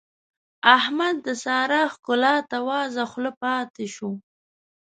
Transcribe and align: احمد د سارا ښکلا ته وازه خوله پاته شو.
احمد 0.77 1.15
د 1.25 1.27
سارا 1.43 1.83
ښکلا 1.93 2.35
ته 2.49 2.57
وازه 2.69 3.03
خوله 3.11 3.31
پاته 3.41 3.85
شو. 3.95 4.11